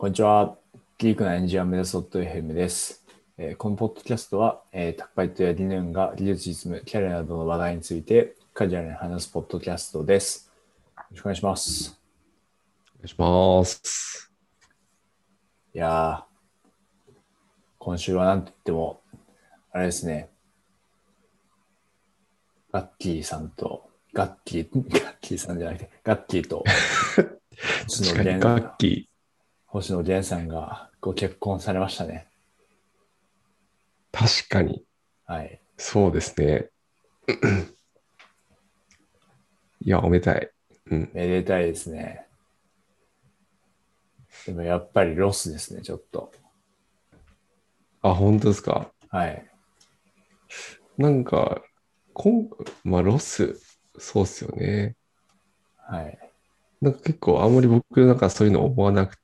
[0.00, 0.56] こんにちは。
[0.96, 3.04] ギークなエンジニア目指す .fm です。
[3.36, 10.50] えーこのポッドキャストは、えー、タッパイトやリネンが技術実務、キャリアなどの話題についてカジュアルに話すポッドキャストです。
[10.96, 12.00] よろしくお願いします。
[12.94, 14.32] お願いします。
[15.74, 17.12] いやー、
[17.78, 19.02] 今週はなんといっても、
[19.70, 20.30] あれですね。
[22.72, 24.80] ガッキーさんと、ガッキー、 ガ
[25.12, 26.64] ッキーさんじゃなくて、ガッキーと、
[27.86, 29.09] 星 野確かに源楽器、
[29.72, 32.26] 星野源さんがご結婚されましたね。
[34.10, 34.84] 確かに、
[35.24, 35.60] はい。
[35.76, 36.70] そうですね。
[39.82, 40.50] いや、おめでたい。
[40.90, 41.10] うん。
[41.14, 42.26] めでたいですね。
[44.44, 46.32] でもやっぱりロスですね、ちょっと。
[48.02, 48.90] あ、本当ですか？
[49.08, 49.46] はい。
[50.98, 51.62] なんか、
[52.12, 52.50] こん、
[52.82, 53.56] まあ、ロス、
[53.98, 54.96] そうっすよね。
[55.76, 56.18] はい。
[56.80, 59.19] なんか結構、あんまり僕、なんかそういうの思わなくて、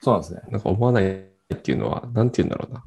[0.00, 0.40] そうなんですね。
[0.50, 2.84] なんか思わないっていうのは、なんて言うんだろうな。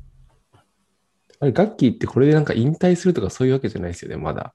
[1.39, 4.53] あれ、楽器ってこれでなんか引退するとかそういうわけじゃないですよね、まだ。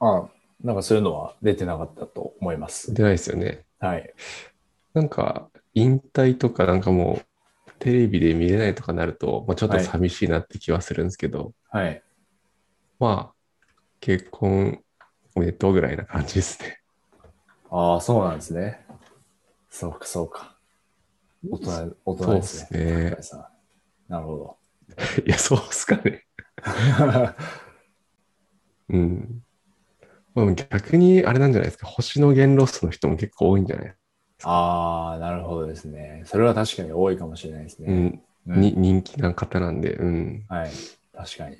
[0.00, 0.28] あ
[0.62, 2.92] なんかそういうのは出てなかったと思います。
[2.92, 3.64] 出ないですよね。
[3.78, 4.14] はい。
[4.94, 12.02] なんか、引退とかなんかもう、テレビで見れないとかなると、まあ、ちょっと寂しいなって気はするんですけど、はい。
[12.98, 13.34] まあ、
[14.00, 14.82] 結婚
[15.34, 16.80] おめでとうぐらいな感じですね。
[17.70, 18.84] ああ、そうなんですね。
[19.70, 20.51] そうか、そうか。
[21.50, 23.10] 大人、大人ですね。
[23.10, 23.42] そうっすね
[24.08, 24.56] なるほ
[25.26, 26.24] いや、そうっすかね。
[28.88, 28.94] ど。
[28.96, 29.42] うん。
[30.34, 31.86] まあ逆にあれなんじゃないですか。
[31.86, 33.94] 星野源ロスの人も結構多いんじゃない
[34.44, 36.22] ああ、なるほどですね。
[36.26, 37.88] それは確かに多いかもしれないですね。
[37.88, 37.96] うん。
[37.96, 37.98] う
[38.58, 40.44] んに人気な方なんで、うん。
[40.48, 40.70] はい、
[41.14, 41.54] 確かに。
[41.54, 41.58] い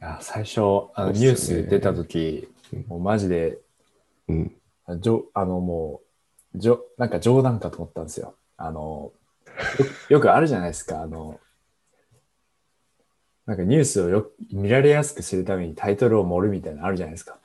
[0.00, 0.60] や最初
[0.94, 2.48] あの、ニュース出た時、
[2.88, 3.58] もうマジで、
[4.28, 4.52] うん。
[5.00, 6.00] じょあのも
[6.54, 8.34] うじょ、なんか冗談かと思ったんですよ。
[8.64, 9.12] あの、よ
[10.08, 11.02] よくあるじゃないですか。
[11.02, 11.40] あの、
[13.44, 17.38] なんかニュースをよ見られやすくするためにタイトルを盛るみたいなのあるじゃないですか。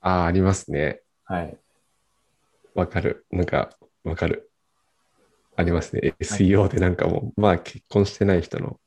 [0.00, 1.02] ああ、ありますね。
[1.24, 1.58] はい。
[2.74, 3.26] わかる。
[3.30, 4.50] なんか、わかる。
[5.56, 6.14] ありますね。
[6.20, 8.80] SEO でなんかもう、まあ結婚してない人の、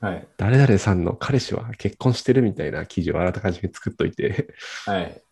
[0.00, 0.28] はい。
[0.36, 5.22] 誰々さんの彼氏は結婚してるみたいな記事をあらかじめ作っといて、はい。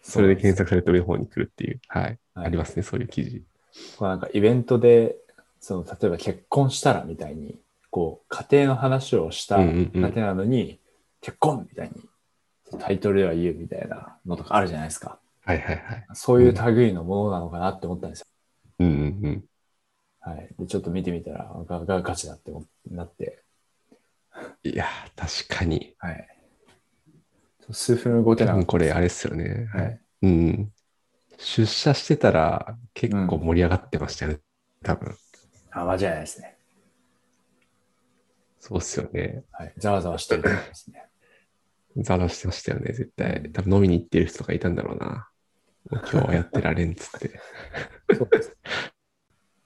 [0.00, 0.68] それで検索。
[0.68, 2.18] 索されてる方に来るっていう、はい。
[2.34, 3.42] はいありますね、そういう記事。
[3.98, 5.16] こうなんかイベントで、
[5.60, 7.58] その、例えば結婚したらみたいに、
[7.90, 10.80] こう、家庭の話をしたうんうんうんだけなのに、
[11.20, 11.94] 結婚みたいに、
[12.80, 15.18] タイトルでは言うみたいなのとかあるじゃないですか。
[15.44, 16.06] はいはいはい。
[16.14, 18.26] そういう類のものなのかなって思ったんですよ。
[18.80, 19.44] うんうんうん。
[20.20, 20.48] はい。
[20.58, 23.42] で、ちょっと見てみたら、ガガガチだって思なって、
[24.64, 25.94] いやー、確かに。
[25.98, 26.28] はい。
[27.70, 29.68] 数分動け多なこれあれですよね。
[29.72, 30.26] ははいい。
[30.26, 30.72] うん。
[31.38, 34.40] 出社してたら結構盛り上がってましたよね。
[34.82, 35.16] 多分。
[35.70, 36.56] あ、間違いないですね。
[38.60, 39.44] そうっすよね。
[39.52, 39.74] はい。
[39.76, 41.04] ざわざわしてると思いますね。
[41.98, 43.50] ざわしてましたよね、絶対。
[43.52, 45.28] 多分飲みに行ってる人とかいたんだろうな。
[45.90, 47.40] もう今日はやってられんっつって。
[48.16, 48.56] そうです。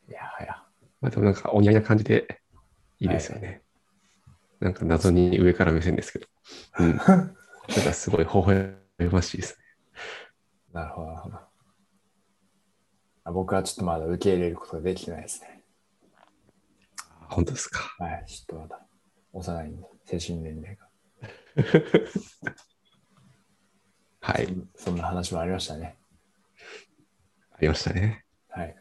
[0.08, 0.62] いやはや。
[1.00, 2.40] まあでもなんかお似合いな感じで
[2.98, 3.62] いいですよね。
[4.60, 6.26] なんか謎に上から目線ですけど。
[6.80, 6.96] うん。
[7.06, 7.36] なん
[7.84, 8.76] かすごい微笑
[9.12, 9.64] ましいですね。
[10.72, 11.36] なるほど、なるほど。
[11.36, 11.47] あ
[13.32, 15.62] 僕はちょっとまだ受け入れることができてないですね。
[17.28, 17.80] 本当ですか？
[17.98, 18.24] はい。
[18.26, 18.86] ちょっとまだ
[19.32, 20.88] 幼い精神年齢が。
[24.20, 24.48] はい。
[24.76, 25.98] そんな話もありましたね。
[27.52, 28.24] ありましたね。
[28.48, 28.76] はい。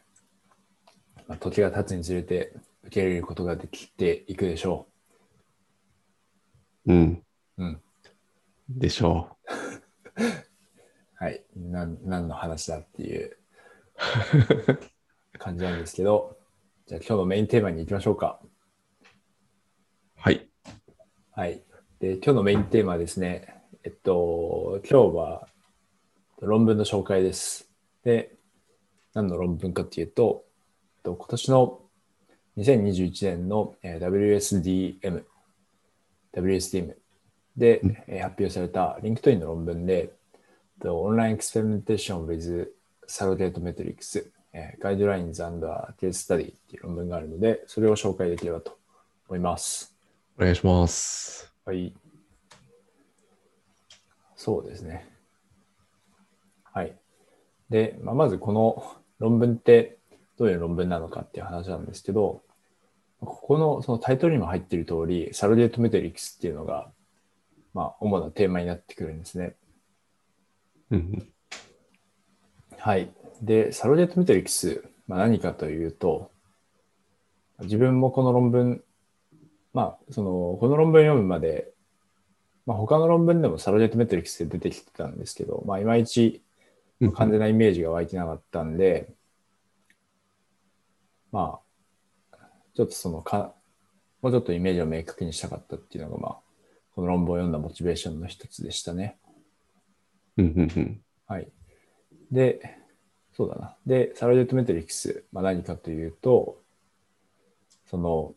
[1.26, 2.52] まあ、時が経つにつれて
[2.84, 4.88] 受け入れることができていくでしょ
[6.86, 7.24] うん。
[7.58, 7.64] う。
[7.64, 7.82] うん。
[8.68, 9.36] でしょ
[11.16, 11.44] はい。
[11.56, 13.37] なん何の話だっていう
[15.38, 16.36] 感じなんですけど、
[16.86, 18.40] じゃあ今日のメインテーマに行きましょうか。
[18.42, 18.48] う。
[20.16, 20.48] はい。
[21.32, 21.62] はい。
[21.98, 25.48] で、今日のメインテーマはですね、えっと、今日は
[26.40, 27.70] 論文の紹介です。
[28.04, 28.36] で、
[29.14, 30.44] 何の論文かっていうと、
[30.96, 31.80] えっと今年の
[32.56, 35.24] 2021年のえー WSDM、
[36.32, 36.94] WSDM
[37.56, 40.12] で、えー発表された LinkedIn の論文で、
[40.80, 42.68] The Online Experimentation with
[43.08, 48.78] Surrogate Metrics、えー Guidelines and a Case Study っていう論文があるので、それを紹介できればと
[49.28, 49.96] 思います。
[50.38, 51.52] お願いします。
[51.64, 51.94] はい。
[54.36, 55.08] そうですね。
[56.62, 56.96] はい。
[57.70, 59.98] で、まあ、まずこの論文って
[60.38, 62.42] どういう論文なのかっていう話なんですけど、
[63.20, 66.90] ここのそのタイトルにも入っている通り、サロゲートメトリックスっていうのが、
[67.74, 69.56] まあ、主なテーマになってくるんですね。
[72.78, 72.82] うん。
[72.82, 73.10] はい。
[73.42, 76.30] で、サロジェットメトリックス、まあ、何かというと、
[77.60, 78.82] 自分もこの論文、
[79.72, 81.72] まあ、その、この論文読むまで、
[82.66, 86.42] まあ、他の論文でもサロジェットメトリックスで出てきてたんですけど、まあ、いまいち
[87.14, 89.08] 完全なイメージが湧いてなかったんで、
[91.32, 91.60] ま
[92.32, 92.36] あ、
[92.74, 93.54] ちょっとそのか、
[94.20, 96.36] もうちょっとイメージを明確にしたかったっていうのが、まあ、
[96.94, 99.18] この論文を読んだモチベーションの一つでしたね。
[100.36, 101.00] うんうんうん。
[101.26, 101.48] はい。
[102.30, 102.78] で、
[103.32, 103.76] そうだな。
[103.86, 106.60] で、サロジェットメトリックス、まあ、何かというと、
[107.86, 108.34] その、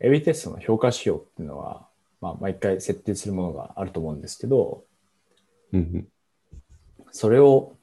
[0.00, 1.86] エビテストの評価指標っていうのは、
[2.20, 4.84] まあ、毎回設定するものがあると思うんですけど。
[7.12, 7.76] それを、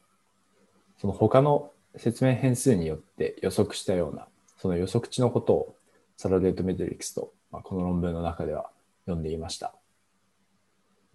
[0.99, 4.27] その他の説明変数によって予測したような、
[4.57, 5.75] その予測値のことを
[6.17, 8.69] サロジェットメトリックスと、まあ、この論文の中では
[9.05, 9.73] 読んでいました。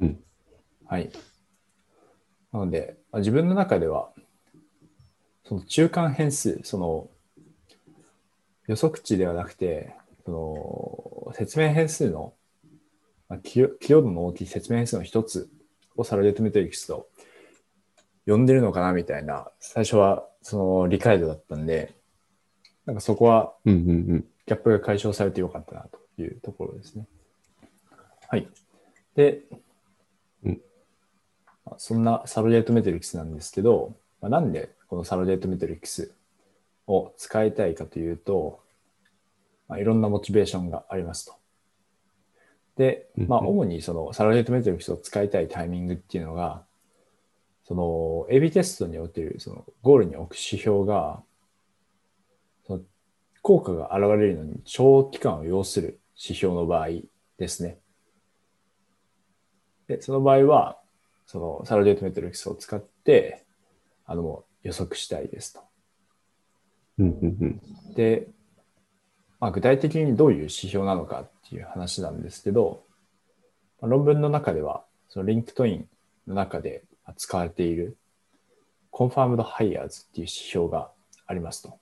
[0.00, 0.22] うん。
[0.86, 1.10] はい。
[2.52, 4.10] なので、まあ自分の中では、
[5.44, 7.08] その中間変数、その
[8.66, 9.94] 予測値ではなくて、
[10.24, 10.30] そ
[11.28, 12.34] の説明変数の、
[13.28, 15.50] まあ、寄度の大きい説明変数の一つ
[15.96, 17.08] をサロジェットメトリックスと
[18.26, 21.94] 呼んでるのかなみたいな、最初はその理解度だったんで、
[22.86, 23.54] なんかそこは。
[24.44, 27.06] ギャップが解消されてよかったなというところですね。
[28.28, 28.48] はい。
[29.14, 29.42] で、
[31.78, 36.12] そんなサロジェットメトリックスなんですけど、まあ、なんでこのサロジェットメトリックス
[36.86, 38.60] を使いたいかというと、
[39.68, 41.34] まあ、いろんなモチベーションがありますと。
[42.76, 46.62] で、まあ、主にそのサロジェットメトリックスを使いたいタイミングっていうのが、
[47.64, 51.22] その AB テストにおけるそのゴールに置く指標が、
[52.66, 52.80] その
[53.42, 56.88] 効果が現れるのに長期間を要する指標の場合
[57.38, 57.78] ですね。
[59.88, 60.81] で、その場合は、
[61.32, 63.46] その surrogate metrics を使って、
[64.04, 65.60] あの、予測したいですと。
[66.98, 67.94] うんうんうん。
[67.94, 68.28] で、
[69.40, 72.84] まあ、具体的にどういう指標なのかっていう話なんですけど、
[73.80, 75.88] まあ論文の中では、その LinkedIn
[76.26, 76.84] の中で
[77.16, 77.96] 使われている
[78.92, 80.90] Confirmed Hires っていう指標が
[81.26, 81.78] ありますと。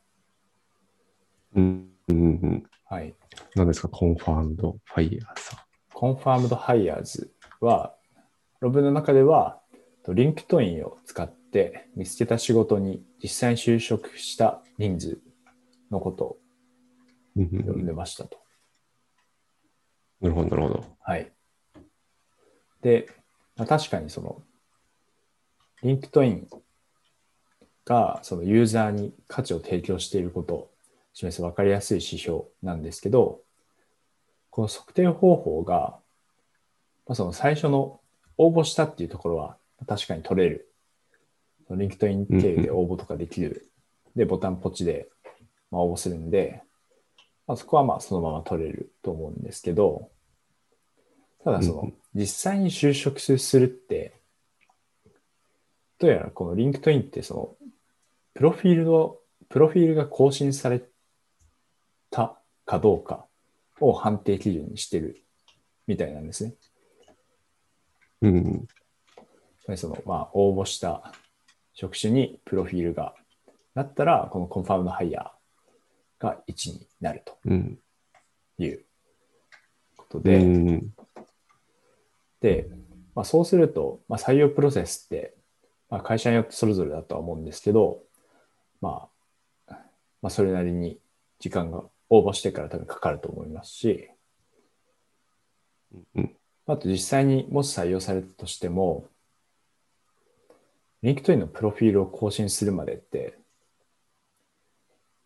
[1.56, 2.62] うんうんうん。
[2.84, 3.16] はい。
[3.56, 3.88] 何ですか？
[3.88, 7.28] Confirmed Hires さ Confirmed Hires
[7.60, 7.96] は、
[8.60, 9.58] 論文の中では、
[10.08, 15.18] LinkedIn を使って見つけた仕事に実際に就職した人数
[15.90, 16.36] のことを
[17.36, 17.42] ん。
[17.42, 18.38] うんうん呼うんんでましたと。
[20.20, 20.84] なるほど、なるほど。
[21.00, 21.32] はい。
[22.82, 23.08] で、
[23.56, 24.42] まあ、確かにその、
[25.82, 26.48] LinkedIn
[27.86, 30.70] がそのユーザーに価値を提供していることを
[31.14, 33.40] 示す分かりやすい指標なんですけど、
[34.50, 35.98] この測定方法が、
[37.06, 37.99] まあ、その最初の
[38.42, 40.72] 応募したっていうところは確かに取れる。
[41.70, 43.70] LinkedIn 経由で応募とかできる。
[44.16, 45.08] で、ボタンポチで
[45.70, 46.62] まあ応募するんで、
[47.46, 50.08] まあ、そこはまあそのまま取れると思うんですけど、
[51.44, 54.14] ただそのうん、実際に就職するって、
[55.98, 57.56] どうやらこの LinkedIn ってその、
[58.32, 59.18] プロフィールの、
[59.50, 60.82] プロフィールが更新され
[62.10, 63.26] たかどうか
[63.80, 65.22] を判定基準にしてる
[65.86, 66.54] みたいなんですね。
[68.22, 68.66] うん
[69.76, 71.12] その、まあ、応募した
[71.74, 73.14] 職種にプロフィールが
[73.74, 77.78] なったら、この Confirmed Hire が1になるとうん。
[78.58, 78.84] いう
[79.96, 80.92] ことうで、ん。
[82.40, 82.68] で、
[83.14, 85.34] まあ、そうすると、まあ、採用プロセスって、
[85.88, 88.02] まあ、会社によってそれぞれだとは思うんですけど、
[88.80, 89.08] ま
[89.68, 89.72] あ、
[90.22, 90.98] まあ、それなりに
[91.38, 94.10] 時間が応募してから多分かかると思いますし、
[96.14, 96.36] うん。
[96.72, 99.08] あと実際にもし採用されたとしても、
[101.02, 103.38] LinkedIn のプロフィールを更新するまでって、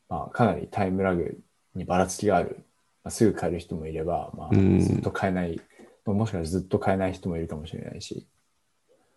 [0.09, 1.41] まあ、かなりタイムラグ
[1.75, 2.65] にばらつきがある。
[3.03, 4.81] まあ、すぐ変える人もいれば、まあ、うん。
[4.81, 5.61] ずっと変えない、
[6.07, 8.27] まあもしかしたらずっと変えない人もいるかもしれないし、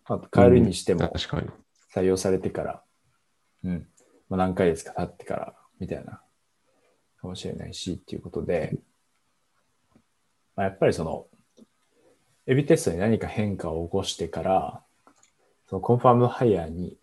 [0.08, 1.48] まあ、変えるにしても確かに。
[1.94, 2.82] 採用されてから、
[3.64, 3.86] うん、
[4.28, 6.20] まあ、何ヶ月か経ってから、みたいな、
[7.20, 8.76] かもしれないし、っていうことで、
[10.56, 11.27] まあ、やっぱりその、
[12.48, 14.82] エビテストに何か変化を起こしてから、
[15.68, 16.96] そのコンファームハイヤーに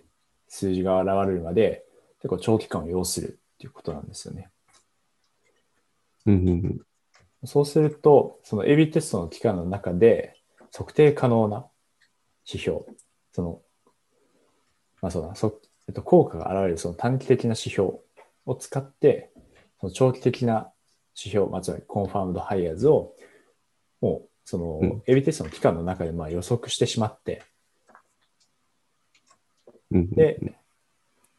[0.48, 1.86] 数字が現れるまで、
[2.22, 4.50] 結構長期間を要するっていうことなんですよね。
[6.26, 6.52] うんうんう
[7.46, 7.48] ん。
[7.48, 10.36] そうすると、その ABテストの期間の中で
[10.74, 11.68] 測定可能な
[12.48, 12.80] 指標、
[13.32, 13.62] その、
[15.00, 18.00] まあそうだ、そえっと、効果が現れるその短期的な指標
[18.48, 19.32] を使って、
[19.80, 20.72] その長期的な
[21.16, 23.14] 指標、まあ、つまり Confirmed Hires を、
[24.02, 27.44] もう、そのうん、 ABテストの期間の中でまあ予測してしまって、
[29.92, 30.56] で、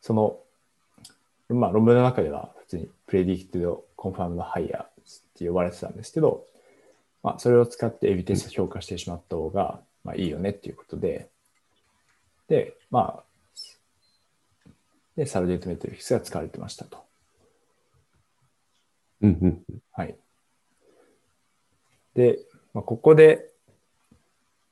[0.01, 0.39] その、
[1.49, 4.89] まあ論文の中では普通に predicted confirmed higher っ
[5.39, 6.45] て呼ばれてたんですけど、
[7.23, 11.29] まあそれを使って AB テスト評価してしまった方が、まあいいよねっていうことで、
[12.49, 14.71] で、まあ、
[15.17, 17.05] で、サルデートメトリックスが使われてましたと。
[19.23, 19.65] うんうん。
[19.93, 20.15] はい。
[22.15, 22.39] で、
[22.77, 23.53] まあ、ここで、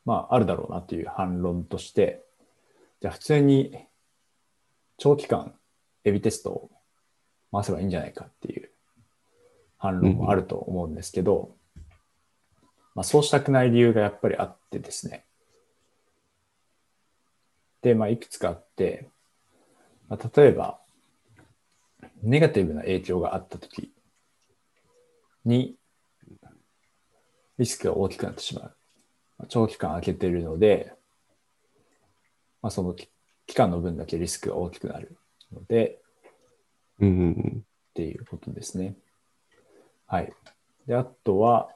[0.04, 2.22] まあ、あるだろうなという反論として、
[3.00, 3.78] じゃあ普通に
[4.98, 5.54] 長期間
[6.04, 6.70] エビテストを
[7.50, 8.68] 回せばいいんじゃないかっていう
[9.78, 11.56] 反論もあると思うんですけど、
[12.94, 15.24] まあ、そうしたくない理由がやっぱりあってですね。
[17.80, 19.08] で、まあ、いくつかあって、
[20.10, 20.78] まあ、例えば、
[22.22, 23.94] ネガティブな影響があったとき
[25.46, 25.78] に、
[27.58, 28.76] リスクが大きくなってしまう。
[29.38, 30.92] まあ長期間空けているので、
[32.62, 33.08] まあ、その期
[33.46, 35.16] 期間の分だけリスクが大きくなる
[35.52, 36.00] ので、
[37.00, 38.96] うんうんうんっていうことですね。
[40.06, 40.32] はい。
[40.86, 41.70] で、あとは、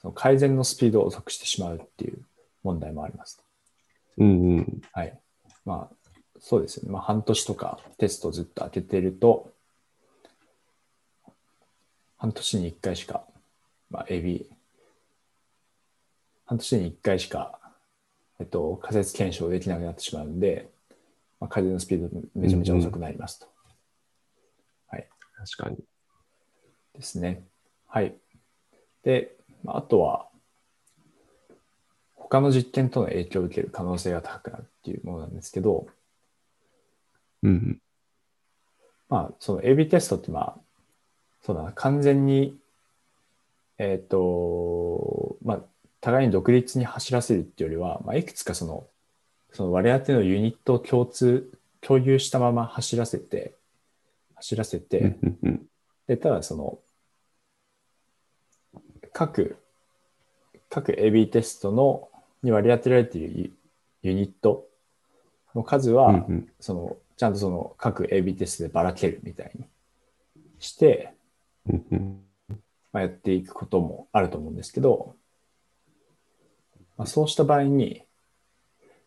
[0.00, 2.18] その改善のスピードを遅くしてしまうっていう
[2.62, 3.42] 問題もあります。
[4.16, 5.18] うんうんはい。
[5.64, 5.96] まあ、
[6.38, 6.92] そうですよね。
[6.92, 9.50] まあ、半年とかテストをずっと当てていると、
[12.18, 13.24] 半年に1回しか、
[13.90, 14.46] まあ、AB、
[16.46, 17.58] 半年に1回しか、
[18.38, 20.70] えっと、仮説検証できなくなってしまうんで、
[21.40, 23.46] まあ、改善のスピードめちゃめちゃ遅くなりますと。
[24.88, 25.08] はい。
[25.36, 25.76] 確かに。
[26.94, 27.44] ですね。
[27.86, 28.14] はい。
[29.02, 30.28] で、まああとは、
[32.14, 35.86] 他の実験との影響を受ける可能性が高くなるっていうものなんですけど、
[37.42, 37.78] うんうん
[39.08, 40.56] まあ、その AB テストって、まあ、
[41.42, 42.56] そうだな、完全に、
[43.78, 45.60] えっ、と、まあ、
[46.04, 48.86] 互いに独立に走らせるっていうよりは、まあ、いくつかその、
[49.54, 53.54] その割り当てのユニットを共通、共有したまま走らせて、
[54.34, 55.16] 走らせて、
[56.06, 56.78] で、ただその、
[59.14, 59.56] 各、
[60.68, 62.10] 各 AB テストの、
[62.42, 63.54] に割り当てられている
[64.02, 64.68] ユユニット
[65.54, 66.26] の数は、
[66.60, 69.64] その、ちゃんとその各 AB テストでばらけるみたいに
[70.58, 71.14] して、
[72.92, 75.16] まあ、やっていくこともあると思うんですけど、
[76.96, 78.04] まあ、そうした場合に、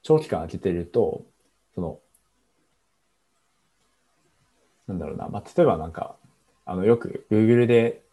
[0.03, 1.25] 長期間空けていると、
[1.75, 2.00] その、
[4.88, 6.15] なんだろうな、まあ、例えばなんか、
[6.65, 8.03] あの、よく Google で、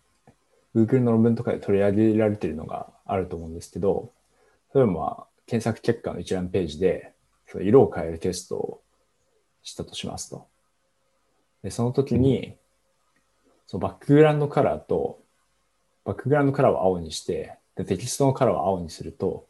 [0.74, 4.12] Google の論文とかで取り上げられているのがあると思うんですけど、
[4.74, 7.12] 例えば、検索結果の一覧ページで、
[7.46, 8.82] その色を変えるテストを
[9.62, 10.46] したとしますと。
[11.62, 12.56] で、その時に、
[13.66, 15.20] そのバックグラウンドカラーと、
[16.04, 19.46] バックグラウンドカラーを青にして、で、テキストのカラーを青にすると、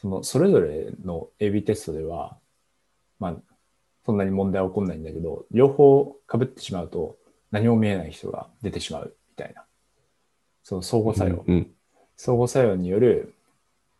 [0.00, 2.36] その、それぞれの AB テストでは、
[3.18, 3.36] まあ、
[4.04, 7.16] そんなに問題は起こんないんだけど、両方被ってしまうと、
[7.50, 9.64] 何も見えない人が出てしまうみたいな。
[10.62, 11.44] その相互作用。
[11.46, 11.70] うん
[12.18, 13.32] 相互作用による、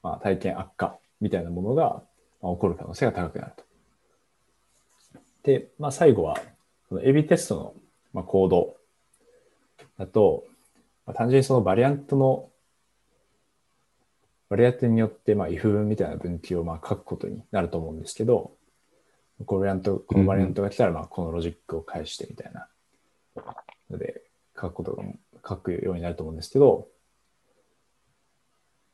[0.02, 2.02] まあ、体験悪化みたいなものが、
[2.42, 3.64] まあ、起こる可能性が高くなると。
[5.44, 6.36] で、まあ、最後は、
[6.88, 7.74] その AB テストの、
[8.12, 8.76] まあ、コード
[9.98, 10.44] だと、
[11.06, 12.48] まあ、単純にそのバリアントの、
[14.48, 18.52] バリアントによって、まあ、if 文みたいな分岐をまあ書くことになると思うんですけど、
[19.44, 22.68] このバリアント、このバリアントが来たら、まあ、このロジックを返してみたいな
[23.90, 24.22] ので、
[24.54, 25.04] 書くことが、
[25.46, 26.88] 書くようになると思うんですけど、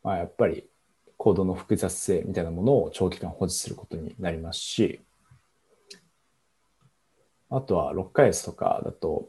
[0.02, 0.68] まあ、やっぱり
[1.16, 5.00] コードの複雑性みたいなものを長期間保持することになりますし、
[7.48, 9.28] あとは 6KS とかだと、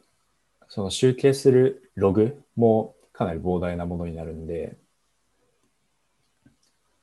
[0.68, 4.78] その集計するログもかなり膨大なものになるんで、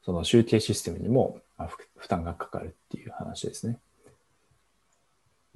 [0.05, 1.41] その集計システムにも
[1.97, 3.79] 負担がかかるっていう話ですね。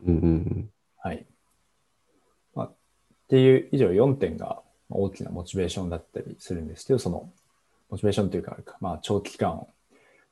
[0.04, 1.24] うんうんはい。
[2.54, 2.72] まあ、っ
[3.28, 7.30] ていう以上4点がまあ大きなモチベーションだったりするんですけど、その
[7.90, 9.68] モチベーションというか、まあ、長期間を、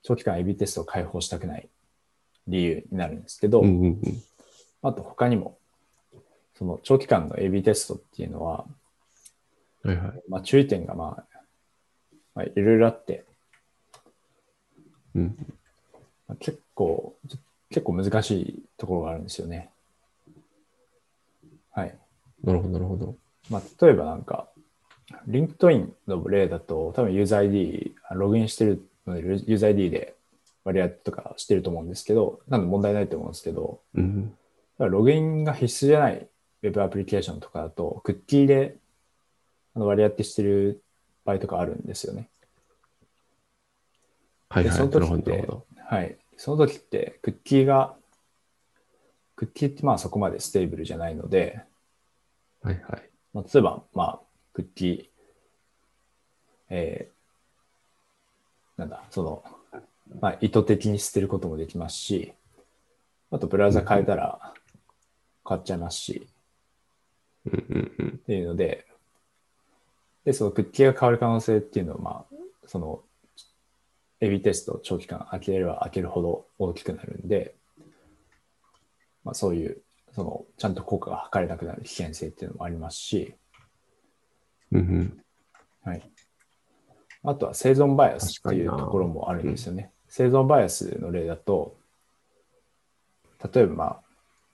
[0.03, 1.69] 長期間 AB テストを開放したくない
[2.47, 4.23] 理由になるんですけど、うんうんうん
[4.87, 5.57] あと他にも、
[6.59, 8.67] その長期間の AB テストっていうのは、
[9.83, 10.23] はいはい。
[10.29, 11.39] まあ、注意点がまあ、
[12.35, 13.25] まあ、いろいろあって、
[15.15, 15.37] うん
[16.29, 17.17] まあ結構、
[17.71, 19.71] 結構難しいところがあるんですよね。
[21.73, 21.99] はい。
[22.43, 23.17] なるほど、なるほど。
[23.51, 24.49] まあ、例えばなんか、
[25.27, 30.15] LinkedIn の例だと、多分ユーザー ID、あログインしてるので、ユーザー ID で
[30.65, 34.35] 割り当てとかしてると思うんですけど、なんで問題ないと思うんですけど、うん
[34.79, 36.29] ログインが必須じゃない
[36.63, 38.77] ウェブアプリケーションとかだと、クッキーで
[39.75, 40.83] 割り当てしてる
[41.25, 42.29] 場合とかあるんですよね。
[44.49, 44.71] はいはい。
[44.71, 45.49] でその時って。
[45.77, 46.19] はい。
[46.37, 47.97] その時って、クッキーが、
[49.37, 51.61] クッキーってまあそこまで stable じゃないので、
[52.63, 53.11] はいはい。
[53.33, 54.21] まあ、例えば、まあ、
[54.53, 55.05] クッキー、
[56.71, 57.15] えー
[58.77, 59.45] なんだ、その、
[60.21, 62.33] まあ、意図的に捨てることもできますし、
[63.31, 64.53] あとブラウザ変えたら
[65.49, 66.27] 変わっちゃいますし。
[67.49, 68.87] っていうので、
[70.25, 72.37] で、そのクッキーが変わる可能性っていうのは、まあ、
[72.67, 73.03] その、
[74.21, 77.55] AB テストを長期間開ければ開けるほど大きくなるんで、
[79.25, 79.83] まあそういう、
[80.15, 83.35] その、ちゃんと効果が測れなくなる危険性っていうのもありますし、
[84.73, 85.21] うんうん。
[85.83, 86.11] はい。
[87.25, 89.91] あとは生存バイアスっていうところもあるんですよね。
[90.09, 91.77] 生存バイアスの例だと、
[93.53, 94.03] 例えば、まあ、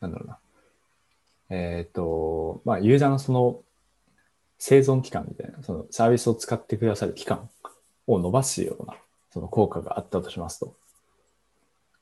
[0.01, 0.39] なんだろうな。
[1.51, 3.63] えっ、と、まあ、ユーザーのその
[4.59, 7.51] 生存期間みたいな、そのサービスを使ってくださる期間
[8.07, 8.95] を伸ばすような、
[9.31, 10.75] その効果があったとしますと。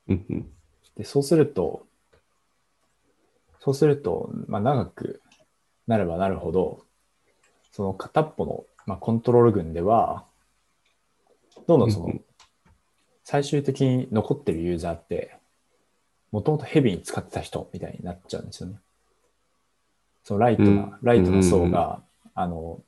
[0.08, 0.52] うんうん。
[0.96, 1.86] で、そうすると、
[3.60, 5.20] そうすると、まあ、長く
[5.86, 6.84] なればなるほど、
[7.72, 10.24] その片っぽの、まあ、コントロール群では、
[11.66, 12.24] どんどんそのうんうん、
[13.24, 15.36] 最終的に残ってるユーザーって、
[16.30, 18.76] もともとヘビーに使ってた人みたいになっちゃうんですよね。
[20.24, 22.02] そのライトな、うんライトな層が、
[22.34, 22.82] あの、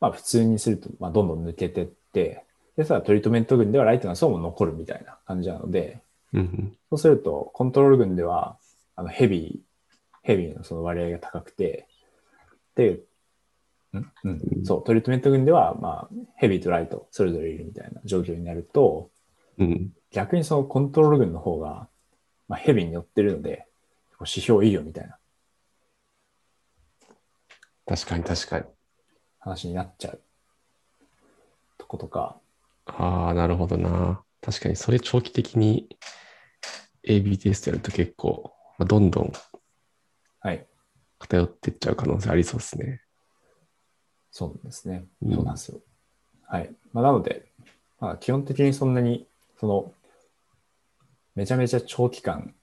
[0.00, 2.44] まあ普通にすると、まあどんどん抜けてって、
[2.76, 6.02] で、さ、トリートメント群ではライトな層も残るみたいな感じなので、
[6.32, 6.76] うんうん。
[6.90, 8.56] そうすると、コントロール群では、
[8.96, 9.88] あの、ヘビー、
[10.22, 11.86] ヘビーのその割合が高くて、
[12.74, 13.00] で、ん？
[13.92, 14.28] うん、う
[14.60, 19.10] んそう、トリートメント群では、まあ、ヘビーとライト、それぞれいるみたいな状況になると、
[19.58, 19.92] うん。
[20.10, 21.88] 逆にそのコントロール群の方が、
[22.48, 23.66] まあ、ヘビーに寄ってるので、
[24.20, 25.18] 指標いいよみたいな
[27.86, 28.64] 確かに確かに。
[29.38, 30.20] 話になっちゃう
[31.76, 32.38] とことか、
[32.86, 34.22] ああ、なるほどな。
[34.40, 35.88] 確かにそれ長期的に
[37.06, 39.32] AB テストやると結構、まあ、どんどん
[40.40, 40.66] はい、
[41.18, 43.00] 偏っていっちゃう可能性ありそうですね。
[44.30, 45.04] そうですね。
[45.22, 45.80] うんそうなんですよ。
[46.46, 46.74] はい。
[46.92, 47.46] まあ、なので、
[48.00, 49.26] まあ、基本的にそんなに、
[49.58, 49.92] その、
[51.34, 52.54] めちゃめちゃ長期間、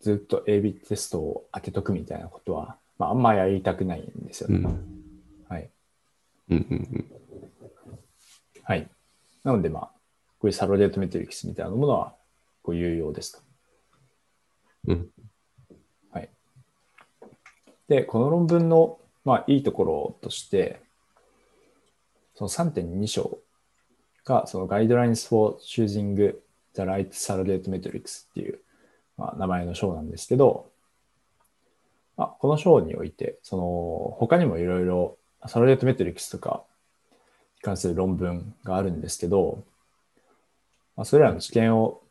[0.00, 4.56] ずっと AB テストを開けとくみたいなことは、まあ、あんまやりたくないんですよね。
[4.58, 5.44] うん。
[5.48, 5.70] はい。
[6.50, 7.10] うんうん
[8.62, 8.88] はい。
[9.44, 9.82] なので、まあ、
[10.38, 12.14] こういうサロデートメトリックスみたいなものは、
[12.62, 13.40] こう有用ですと。
[14.88, 15.08] うん。
[16.12, 16.30] はい。
[17.88, 20.80] で、この論文の、まあ、いいところとして、
[22.34, 23.38] その3.2章
[24.24, 26.14] が、その Guidelines for Choosing
[26.74, 28.60] the Right Surrogate Metrics っていう、
[29.16, 30.70] まあ、名前の章なんですけど、
[32.16, 36.77] まあ、この章において、その、他にもいろいろサロデートメトリックスとかに
[37.62, 39.64] 関する論文があるんですけど、
[40.96, 42.02] まあ、それらの知見を、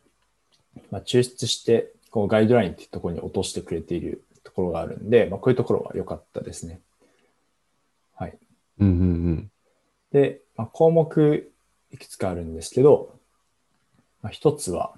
[0.92, 6.80] まあ、抽出して、このガイドラインっていうところに落としてくれているところがあるんで、まあ、こういうところは良かったですね。
[8.16, 8.38] はい。
[8.80, 8.88] うん。
[8.88, 9.52] うんうん
[10.12, 11.52] で、まあ、項目
[11.92, 13.20] いくつかあるんですけど、
[14.22, 14.94] まあ、一つは、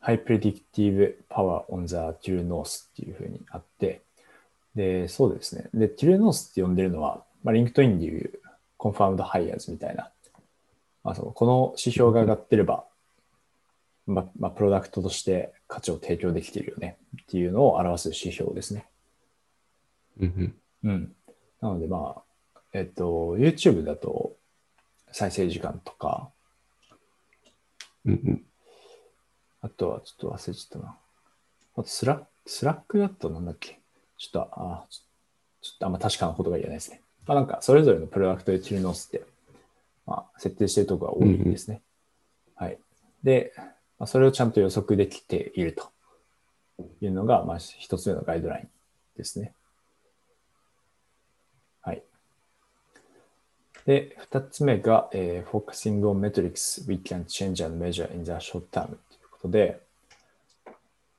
[0.00, 4.02] High Predictive Power on the True North っていうふうにあって、
[4.74, 5.68] で、そうですね。
[5.74, 8.40] で、True North って呼んでるのは、まあ、LinkedIn でいう
[8.92, 10.10] Confirmed Hires みたいな、
[11.04, 12.84] まあ、そのこの指標が上がってれば、
[14.06, 18.86] まあ、まあ、プロダクトとして価値を提供できているよねっていうのを表す指標ですね。
[20.20, 20.54] うん。
[20.84, 21.12] うんうん。
[21.60, 22.22] なのでま
[22.54, 24.36] あ、えっと、YouTube だと
[25.10, 26.28] 再生時間とか、
[28.04, 28.42] うんうん。
[29.62, 30.96] あとはちょっと忘れちゃったな。
[31.76, 33.80] あと Slack、Slack だとなんだっけ？
[34.18, 34.84] ちょっと、あ
[35.60, 37.00] ちょっとあんま確かなことが言えないですね。
[37.26, 39.24] まあなんか、それぞれのプロダクトでチルノースって、
[40.06, 41.82] まあ、設定しているところが多いんですね。
[42.54, 42.78] はい。
[43.22, 43.52] で、
[43.98, 45.90] まあ、それをちゃんと予測できていると
[47.00, 48.68] いうのが、まあ、一つ目のガイドライン
[49.16, 49.52] ですね。
[51.82, 52.02] はい。
[53.84, 58.96] で、二つ目が、えー focusing on metrics we can change and measure in the short term という
[59.32, 59.80] ことで、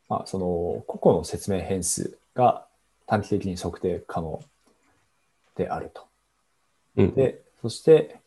[0.07, 2.65] まあ、その個々の説明変数が
[3.07, 4.41] 短期的に測定可能
[5.57, 6.07] であると。
[6.95, 7.15] うん。
[7.15, 8.19] で、そして、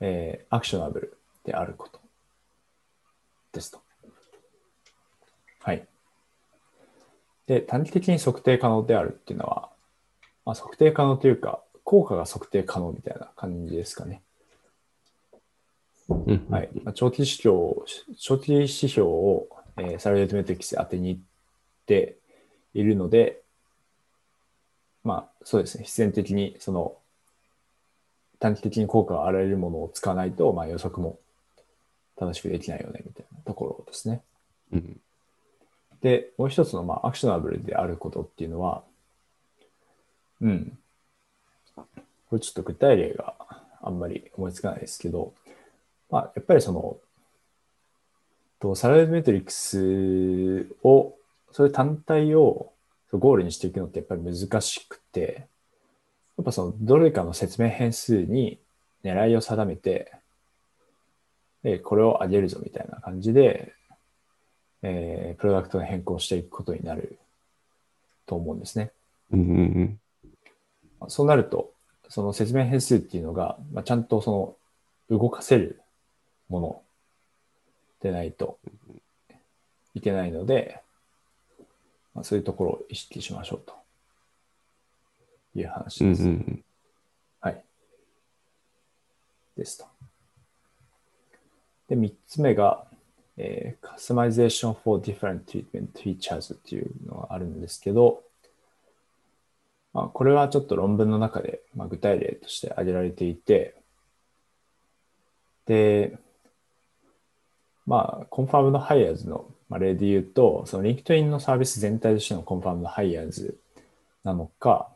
[0.00, 2.00] えーアクショナブルであること
[3.52, 3.80] ですと。
[5.60, 5.86] はい。
[7.46, 9.70] で、短期的に測定可能であるっていうのは、
[10.44, 14.22] まあ、測定可能というか、効果が測定可能みたいな感じですかね。
[16.08, 16.46] うん。
[16.50, 16.70] はい。
[16.84, 17.84] まあ、長期指標を、
[18.18, 21.18] 長期指標を、えーサラリートメトリックスで当てにいっ
[21.86, 22.16] て
[22.74, 23.42] いるので、
[25.06, 25.84] まあ、そうですね。
[25.84, 26.96] 必然的に、その、
[28.40, 31.20] 短期的に効果が現れるものを使わないと、まあ、予測も
[32.16, 34.20] 正しくできないよね、みたいなところですね。
[34.72, 35.00] うん。
[36.00, 38.82] で、もう一つの、まあ、アクショナブルであることっていうのは、
[40.40, 40.76] うん。
[41.76, 41.84] こ
[42.32, 43.34] れちょっと具体例が
[43.80, 45.34] あんまり思いつかないですけど、
[46.10, 46.96] まあ、やっぱりその、
[48.58, 51.14] とサラダメトリックスを、
[51.52, 52.72] それ単体を
[53.12, 55.48] ゴールにしていくのってやっぱり難しくて、
[56.36, 58.58] やっぱそのどれかの説明変数に
[59.04, 60.12] 狙いを定めて、
[61.62, 63.72] で、これを上げるぞみたいな感じで、
[64.82, 67.18] えープロダクトの変更していくことになる
[68.26, 68.92] と思うんですね。
[69.32, 70.00] うんうん
[71.00, 71.08] うん。
[71.08, 71.72] そうなると、
[72.08, 74.56] その説明変数っていうのが、まあ、ちゃんとそ
[75.10, 75.80] の動かせる
[76.48, 76.82] もの
[78.00, 78.58] でないと
[79.94, 80.80] いけないので、
[82.16, 83.74] まあ、そういうところを意識しましょうと
[85.54, 86.22] いう話うんうです。
[86.24, 86.64] んうん。
[87.40, 87.64] はい。
[89.54, 89.84] ですと。
[91.88, 92.86] で、三つ目が、
[93.36, 98.22] えー、Customization for Different Treatment Features っていうのがあるんですけど、
[99.92, 103.76] まあ、これはちょっと論文の中で、まあ、具体例として挙げられていて、
[105.66, 106.18] で、
[107.86, 113.56] まあ、 confirmed hires のまあ例で言うと、その LinkedIn のサービス全体としての confirmed hires
[114.24, 114.88] なのか、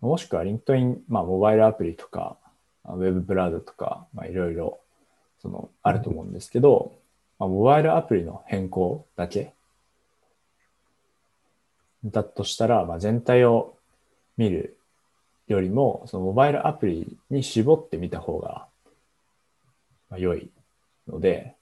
[0.00, 2.36] もしくは LinkedIn、まあ、モバイルアプリとか、
[2.84, 4.78] ウェブブラウザとか、まあ、いろいろ、
[5.42, 6.92] その、あると思うんですけど、
[7.38, 9.52] まあ、モバイルアプリの変更だけ
[12.04, 13.74] だとしたら、まあ、全体を
[14.36, 14.76] 見る
[15.48, 18.66] よりも、そのモバイルアプリに絞ってみた方が、
[20.10, 20.48] まあ、良い
[21.08, 21.54] ので、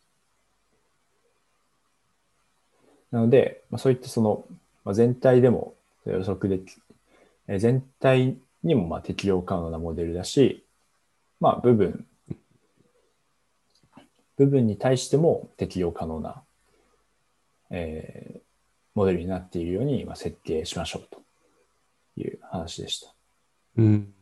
[3.11, 4.45] なので、まあ、そういったその、
[4.85, 5.75] まあ、全体でも
[6.07, 6.77] 予測でき、
[7.49, 10.65] えー全体にもまあ適用可能なモデルだし、
[11.41, 12.07] まあ部分、
[14.37, 16.43] 部分に対しても適用可能な、
[17.71, 18.47] えー
[18.97, 21.21] モデルになっているようにまあ設計しましょうと
[22.17, 23.15] いう話でした。
[23.77, 24.15] うん。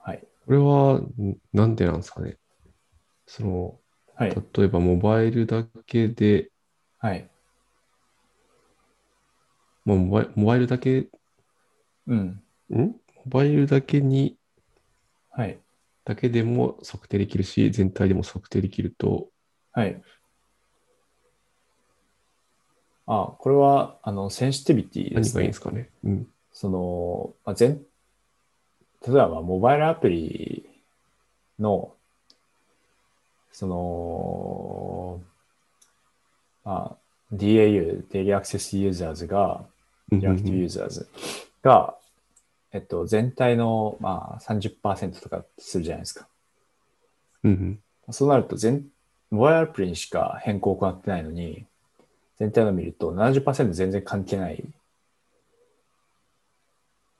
[0.00, 0.22] はい。
[0.46, 2.36] これは、んなんでなんですかね。
[3.26, 3.80] その、
[4.14, 4.30] はい。
[4.30, 6.50] 例えばモバイルだけで、
[6.98, 7.28] はい。
[9.84, 11.08] まあ、モバイモバイルだけ、ん
[12.08, 12.40] うん。
[12.70, 12.94] モ
[13.26, 14.36] バイルだけに、
[15.30, 15.58] はい。
[16.04, 19.28] だけでも測定できるし、全体でも測定できると、
[19.72, 20.02] はい。
[23.06, 25.52] あ、これは、あの、センシティビティですね何がいいんで。
[25.52, 25.90] すかね？
[26.04, 26.28] うん。
[26.52, 27.84] その、まあ、全、
[29.06, 30.68] 例えばまあモバイルアプリ
[31.60, 31.94] の、
[33.52, 35.35] その、ま
[36.66, 36.96] あ、
[37.32, 39.64] DAU、Daily Access Users が、
[40.12, 41.06] うんうんう Active ん Users
[41.62, 41.96] が、
[42.72, 46.28] えっと、全体の、まあ、30%とかするじゃないですか。
[47.44, 47.78] うん
[48.10, 48.84] そうなると全、
[49.30, 51.66] モバイルアプリにしか変更を行ってないのに、
[52.38, 54.64] 全体の見ると70%全然関係ない、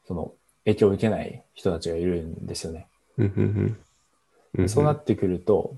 [0.06, 0.32] その、
[0.64, 2.86] 影響を受けない人たちがいるんですよね。
[3.18, 3.76] うん
[4.68, 5.76] そうなってくると、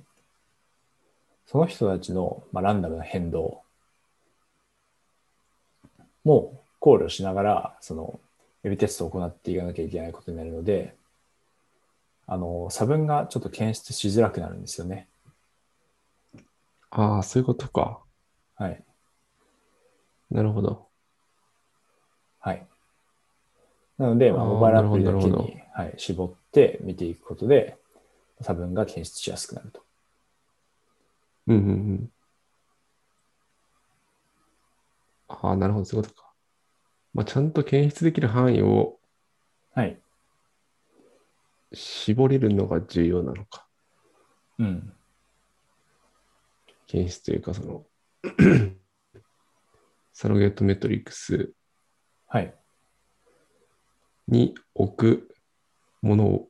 [1.50, 3.62] その人たちの、まあ、ランダムな変動
[6.22, 8.20] も考慮しながら、その、
[8.64, 10.94] エビテストを行っていかなきゃいけないことになるので、
[12.26, 15.08] あの、差分がちょっと検出しづらくなるんですよね。
[16.90, 18.00] ああ、そういうことか。
[18.56, 18.84] はい。
[20.30, 20.87] なるほど。
[22.40, 22.66] はい。
[23.96, 27.78] なので、まあ、モバイルアプリだけに、はい、絞って見ていくことで、
[28.42, 29.88] 差分が検出しやすくなると。
[31.48, 32.12] うんうんうん。
[35.28, 36.32] ああ、なるほど、そういうことか。
[37.14, 38.98] まあ、ちゃんと検出できる範囲を
[39.74, 40.00] はい。
[41.72, 43.66] 絞れるのが重要なのか。
[44.58, 44.92] うん。
[46.87, 47.87] 検出というか、その、
[50.12, 51.52] サロゲートメトリックス
[52.26, 52.54] はい。
[54.26, 55.34] に置く
[56.02, 56.48] ものを、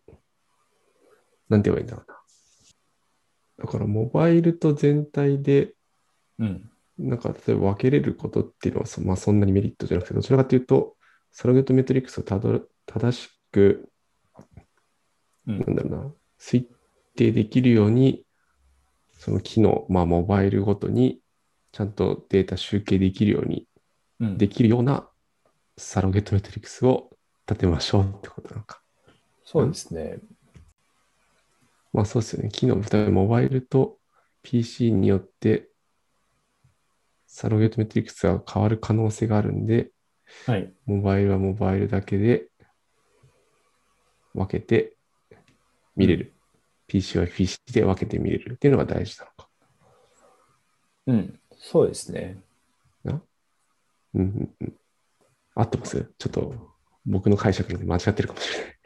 [1.49, 2.18] なんて言えばいいんだろうな。
[3.59, 5.75] だから、モバイルと全体で、
[6.39, 6.71] うん。
[6.99, 10.97] なんか、例えば分けれることっていうのはそ、まあ、そんなにメリットじゃなくて、どちらかというと、
[11.33, 13.91] サロゲートメトリックスをたどる正しく、
[15.47, 16.67] うんなんだろうな、推
[17.17, 18.25] 定できるように、
[19.13, 21.21] その機能、まあ、モバイルごとに、
[21.73, 23.67] ちゃんとデータ集計できるように、
[24.21, 24.39] うん。
[24.39, 25.09] できるような
[25.77, 27.11] サロゲートメトリックスを
[27.49, 28.83] 立てましょうってことなのか。
[29.45, 30.19] そうですね。
[31.93, 32.51] まあそうですよね。
[32.51, 33.99] 機能、例えばモバイルと
[34.43, 35.69] PC によって、
[37.27, 39.91] サロゲートメトリックスが変わる可能性があるんで、
[40.47, 40.73] はい。
[40.87, 42.49] モバイルはモバイルだけで
[44.35, 44.97] 分けて
[45.97, 46.35] 見れる。
[46.87, 49.49] PC は PC で分けて見れるっていうのが大事なのか。
[51.07, 51.41] うん。
[51.59, 52.39] そうですね。
[53.05, 53.23] な？
[54.15, 54.77] うんうんうん。
[55.55, 56.13] 合ってます？
[56.19, 56.55] ちょっと
[57.05, 58.78] 僕の解釈で間違ってるかもしれない。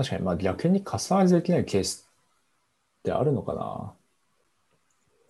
[0.00, 2.08] 確かに、まあ逆にカスタマイズできないケース
[3.00, 3.92] ってあるのかな？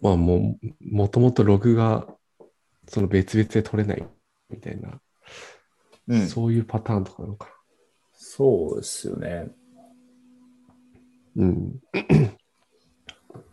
[0.01, 2.07] まあもう、もともとログが
[2.87, 4.07] その別々で取れない
[4.49, 5.01] みたいな、
[6.07, 7.49] うんそういうパターンとかなのか
[8.13, 9.49] そうですよね。
[11.35, 11.45] な。
[11.47, 11.81] うん。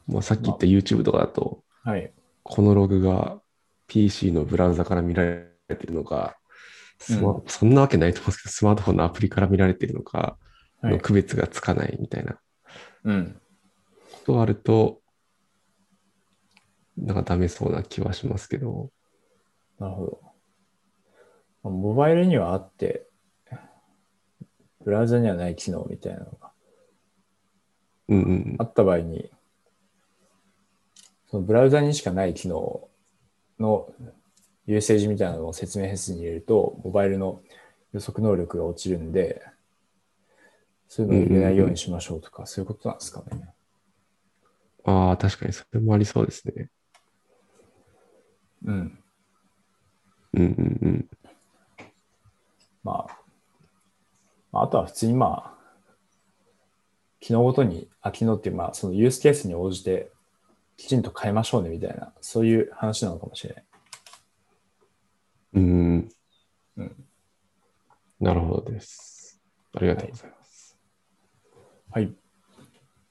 [0.08, 2.14] まあさっき言った YouTube とかだと、はい。
[2.44, 3.42] このログが
[3.88, 6.38] PC のブラウザから見られてるのか、
[7.00, 10.47] スマうそんなわけないと思うんですけど、スマートフォンのアプリから見られてるのかはい。
[10.84, 12.40] の区別がつかないみたいな
[13.04, 13.42] うん。
[14.12, 15.02] ことがあると、
[16.98, 18.90] なんかダメそうな気はしますけど、
[19.80, 20.20] なるほど。
[21.64, 23.08] まあモバイルにはあって、
[24.84, 26.52] ブラウザにはない機能みたいなのが
[28.08, 29.30] うんうんあった場合に、
[31.30, 32.88] そのブラウザにしかない機能
[33.60, 33.94] の
[34.66, 37.42] ユーセージみたいなのを説明変数に入れると、モバイルの
[37.94, 39.42] 予測能力が落ちるんで、
[40.88, 43.54] そういうのを入れないようにしましょうとか、そういうことなんですかね。
[44.86, 46.70] ああ、確かにそれもありそうですね。
[48.66, 49.04] うん。
[50.34, 51.10] うんうんうん。
[52.84, 53.18] まあ、
[54.52, 55.58] まあ、あとは普通にまあ、
[57.20, 60.12] 機能ごとに、あ、機能っていう、まあ、そのユースケースに応じて、
[60.78, 63.66] きちんと変えましょうねみたいな、そういう話なのかもしれない。
[65.56, 66.10] うん。
[66.78, 67.08] うん
[68.20, 69.40] なるほどです。
[69.76, 70.32] ありがとうございます。
[70.32, 70.37] はい。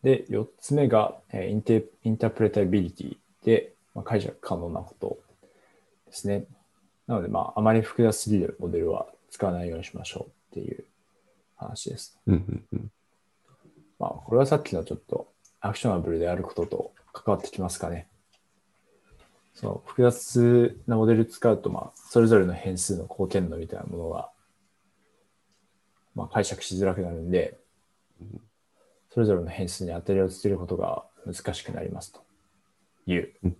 [0.02, 5.18] で、4つ目が、えーインテインタープレタビリティで、まあ、解釈可能なこと
[6.06, 6.44] ですね。
[7.06, 10.84] なので、まあ、あまり複雑すぎるモデルは使わないようにしましょうっていう
[11.56, 12.18] 話です。
[12.26, 12.90] うんうんうん。
[13.98, 15.28] まあ、これはさっきのちょっと
[15.60, 18.06] アクショナブルであることと関わってきますかね。
[19.54, 24.28] その複雑なモデル使うと、まあ、それぞれの変数の貢献度みたいなものが、
[26.14, 27.56] まあ、解釈しづらくなるんで、
[29.16, 32.20] それぞれの変数に当たりをつけることが難しくなりますと
[33.06, 33.56] いううん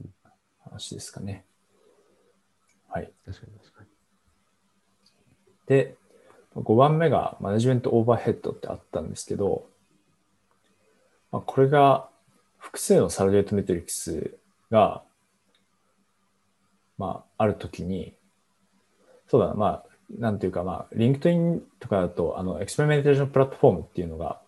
[0.60, 1.46] 話ですかね。
[2.90, 3.10] はい。
[3.24, 3.88] 確かに確かに。
[5.66, 5.96] で、
[6.56, 9.66] 5番目がマネジメントオーバーヘッドってあったんですけど、
[11.32, 12.10] まあ、これが
[12.58, 14.36] 複数のサロゲートメトリックス
[14.70, 15.04] が、
[16.98, 18.12] まあ、あるときに、
[19.26, 19.84] そうだな、まあ、
[20.18, 24.44] なんていうか、まあ、 LinkedIn とかだと、あの、 experimentation platform っていうのが、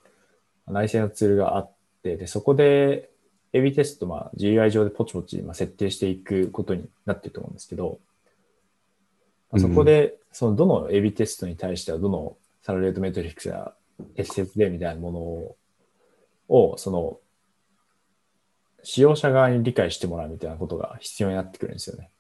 [0.71, 3.11] 内製のツールがあって、で、そこで
[3.53, 7.99] AB テスト、まあ、GUI 上でポチポチ、まあ、設定していくことになってると思うんですけど、
[9.51, 13.75] まあ、そこで、そのどの AB テストに対してはどの surrogate metrics が
[14.15, 15.57] 適切でみたいなものを、
[16.49, 17.19] をその、
[18.83, 22.11] 使用者側に理解してもらうみたいなことが必要になってくるんですよね。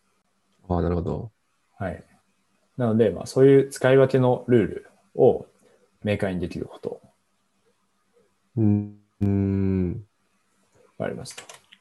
[0.68, 1.30] ああ、なるほど。
[1.78, 2.02] はい。
[2.76, 5.46] なので、まあ、そういう使い分けのルールを
[6.02, 6.97] 明快にできること
[8.58, 8.98] うん。
[9.20, 9.92] うん。
[10.98, 11.36] があります。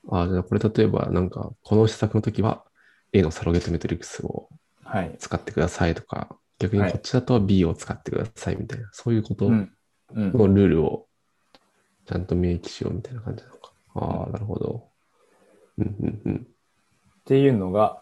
[0.10, 2.64] ああ、じゃあこれ例えば、なんか、この施策の時は
[3.12, 4.50] A のサロゲートメトリックスを
[4.84, 5.16] はい。
[5.20, 9.68] 使ってくださいとか、逆にはいこっちだと B を使ってくださいみたいな、そういうことの
[10.14, 10.34] うん。
[10.44, 10.56] うん。
[10.56, 11.08] ルールを
[12.06, 13.74] ちゃんと明記しようみたいな感じなのか。
[13.96, 14.88] ああ、なるほど。
[15.78, 16.48] うんうんうん。
[16.48, 18.02] っていうのが、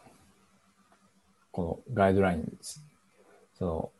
[1.51, 2.85] このガイドラインです。
[3.57, 3.91] そ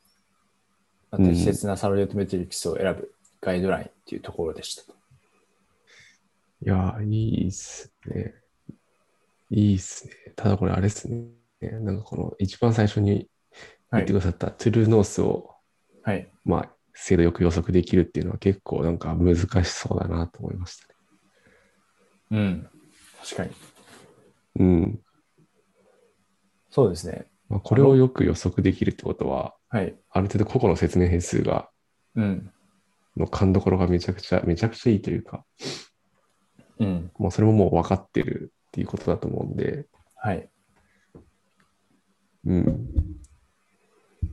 [1.12, 3.15] の、適切なサロゲートメトリックスを選ぶ
[3.46, 4.98] ガイドラインっていうところでしたと。
[6.66, 8.34] いやー、いいっすね。
[9.52, 10.14] いいっすね。
[10.36, 11.28] ただこれあれっすね。
[11.62, 13.30] なんかこの一番最初に
[13.92, 14.16] はい言ってく。
[14.16, 15.52] ださったトゥルーノースを、
[16.02, 16.28] はい。
[16.44, 20.96] まあ、精度よく予測できるっていうのは結構なんか難しそうだなと思いましたね。
[22.32, 22.70] うん。
[23.24, 23.52] 確かに。
[24.60, 25.00] うん。
[26.72, 27.28] そうですね。
[27.48, 29.96] まあ、これをよく予測できるってことは、はい。
[30.10, 31.70] ある程度個々の説明変数が、
[32.16, 32.52] うん。
[33.18, 35.46] の勘どころがめちゃくちゃ、めちゃくちゃいいというか、
[36.80, 37.12] うん。
[37.18, 40.50] まあ、それももう分かってるっていうことだと思うんで、はい。
[42.46, 42.90] うん。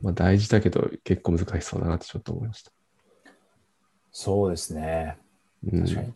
[0.01, 2.71] まあ、大事だけど結構難しそうだなってちょっと思いました。
[4.11, 5.17] そうですね。
[5.71, 6.13] うん、確かに。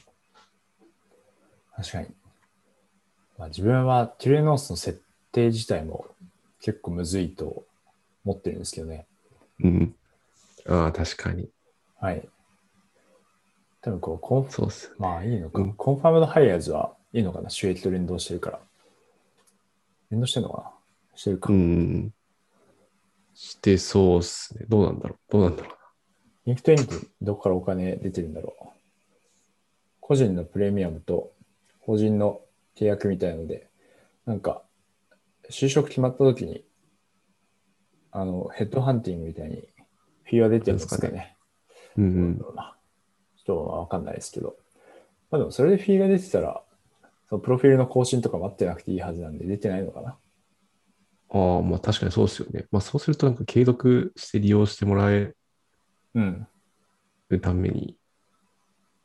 [1.77, 2.07] 確かに。
[3.37, 5.01] まあ、自分は true north の設
[5.31, 6.05] 定自体も
[6.59, 7.63] 結構むずいと
[8.25, 9.05] 思ってるんですけどね。
[9.63, 9.95] うん。
[10.67, 11.49] ああ、確かに。
[11.99, 12.27] はい。
[13.87, 14.93] 多分こう、コンフそうっす。
[14.97, 15.61] まあいいのか。
[15.61, 18.59] うん confirmed hires はいいのかな収益と連動してるから。
[20.11, 20.71] 連動してるのかな？
[21.15, 21.53] してるか。
[21.53, 22.13] うん。
[23.33, 24.65] してそうっすね。
[24.67, 25.31] どうなんだろう？
[25.31, 25.71] どうなんだろ
[26.45, 28.65] LinkedIn ってどこからお金出てるんだろう？
[30.01, 31.31] 個人のプレミアムと
[31.79, 32.41] 法人の
[32.75, 33.69] 契約みたいなので、
[34.25, 34.63] なんか、
[35.49, 36.65] 就職決まった時に
[38.11, 39.63] あの、ヘッドハンティングみたいに
[40.25, 41.37] フィーは出てるんですかですね。
[41.97, 42.76] うんどうだ
[43.47, 44.55] ろうなちょっとわかんないですけど。
[45.31, 46.61] まあでもそれでフィーが出てたら、
[47.29, 50.17] そのプロフィールの更新とか待ってなくていいはずなんで出てないのかな。
[51.31, 51.55] うん。
[51.55, 52.65] ああ、まあ確かにそうですよね。
[52.71, 55.33] まあそうするとなんか継続して利用してもらえ
[56.13, 56.47] うん。
[57.29, 57.97] るために、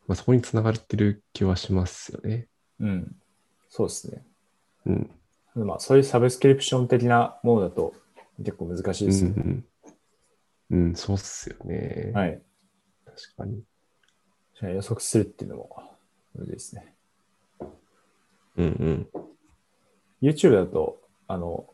[0.06, 2.48] まあそこにつながってる気はしますよね。
[2.80, 3.16] うん。
[3.68, 4.24] そうですね。
[4.86, 5.10] うん。
[5.54, 7.94] まあそういうサブスクリプション的なものだと
[8.38, 9.34] 結構難しいうんですよね。
[9.38, 9.64] うん。
[10.70, 12.12] うん、そうっすよね。
[12.14, 12.42] はい。
[13.04, 13.62] 確かに。
[14.70, 15.82] 予測するっていうのも
[16.34, 16.94] 無理ですね。
[18.56, 19.08] うんうん。
[20.20, 21.66] YouTube だと、あの、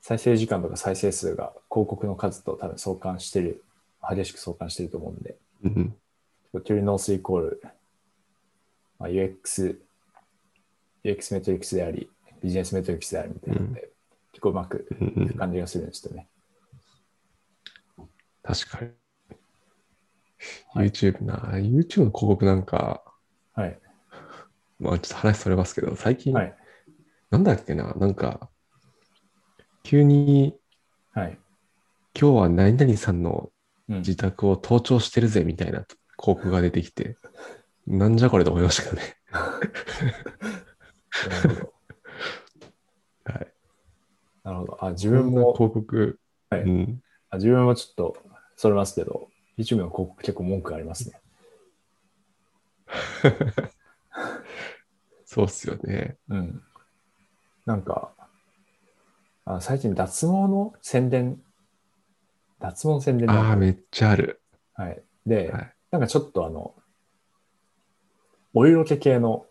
[0.00, 3.64] 再生時間とか再生数が広告の数と多分相関してる、
[4.08, 5.94] 激しく相関してると思うんで、うん
[6.52, 6.62] うん。
[6.62, 7.62] トゥルノースイコール、
[8.98, 9.78] まあ、UX、
[11.04, 12.08] UX メトリックスであり、
[12.42, 13.88] ビジネスメトリックスであるみたいなので、
[14.32, 16.28] 結構うまくうんうんいく感じがするんですよね。
[18.42, 19.03] 確かに。
[20.74, 23.02] はい YouTube な、YouTube の広告なんか、
[23.54, 23.78] はい。
[24.78, 26.56] まあちょっと話それますけど、最近、はい。
[27.30, 28.50] なんだっけな、なんか、
[29.82, 30.56] 急に
[31.12, 31.38] はい。
[32.18, 33.50] 今日は何々さんの
[33.88, 35.84] うん、自宅を盗聴してるぜみたいな
[36.18, 37.16] 広告が出てきて、
[37.86, 39.16] なんじゃこれと思いましたけどね。
[41.28, 41.74] なるほど。
[43.32, 43.52] はい。
[44.42, 44.84] なるほど。
[44.84, 46.18] あ、自分も、広告、
[46.50, 48.16] はいうん、あ自分もちょっと
[48.56, 51.20] それますけど、YouTube の広告結構文句ありますね。
[55.24, 56.16] そうっすよね。
[56.28, 56.62] うん。
[57.66, 58.12] なんか、
[59.46, 61.40] あ最近脱毛の宣伝、
[62.60, 64.40] 脱毛の宣伝ああ、めっちゃある。
[64.74, 65.02] はい。
[65.26, 66.74] で、はいなんかちょっとあの、
[68.52, 69.46] お色気系の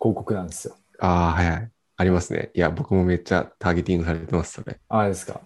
[0.00, 0.76] 広告なんですよ。
[1.00, 1.70] ああ、はいはい。
[1.98, 2.50] ありますね。
[2.54, 4.80] いや、僕もめっちゃターゲティングされてます、それ。
[4.88, 5.42] ああれですか。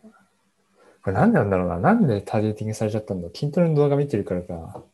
[1.06, 1.78] これなんでなんだろうな。
[1.78, 4.84] なんでターゲティングされちゃったんだ筋トレの動画見てるからかな。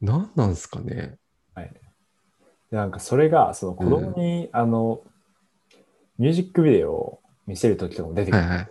[0.00, 1.18] なんなんすかね。
[1.54, 1.70] はい。
[2.70, 5.02] で、なんかそれが、その子供に、あの、
[6.16, 8.42] ミュージックビデオを見せるときとかも出てくる。
[8.42, 8.70] はいはい。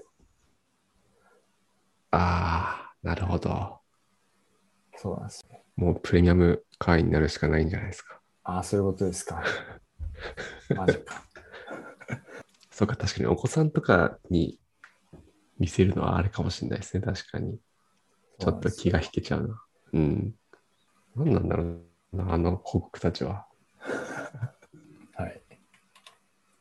[2.10, 3.77] ああ、なるほど。
[4.95, 5.62] そうなんですね。
[5.75, 8.19] もうプレミアム会員になるしかないんじゃないですか。
[8.45, 9.43] ああ、そういうことですか。
[10.75, 11.21] マジか。
[12.71, 14.60] そうか、確かにお子さんとかに
[15.60, 17.04] 見せるのはあれかもしれないですね。
[17.04, 17.58] 確かに。
[18.39, 19.62] ちょっと気が引けちゃうな。
[19.93, 20.36] うん。
[21.15, 21.82] 何なんだろう
[22.13, 23.48] な、あの広告たちは。
[25.13, 25.41] はい。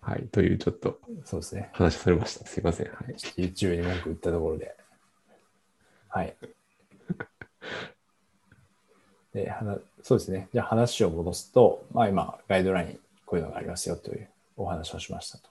[0.00, 0.28] はい。
[0.28, 1.70] というちょっとそうですね。
[1.72, 2.46] 話されました。
[2.46, 2.86] すいません。
[2.86, 3.14] はい。
[3.14, 4.76] YouTube に文句言ったところで。
[6.08, 6.36] はい。
[9.34, 10.48] で、はなそうですね。
[10.52, 15.50] じゃあ話を戻すと、まあ今、ガイドライン、こういうのがありますよというお話をしましたと。